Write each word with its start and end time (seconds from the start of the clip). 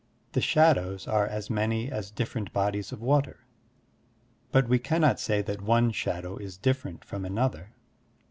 The 0.31 0.41
shadows 0.41 1.07
are 1.07 1.27
as 1.27 1.51
many 1.51 1.91
as 1.91 2.09
different 2.09 2.51
bodies 2.51 2.91
of 2.91 3.01
water, 3.01 3.41
but 4.51 4.67
we 4.67 4.79
cannot 4.79 5.19
say 5.19 5.43
that 5.43 5.61
one 5.61 5.91
shadow 5.91 6.37
is 6.37 6.57
different 6.57 7.05
from 7.05 7.23
another. 7.23 7.75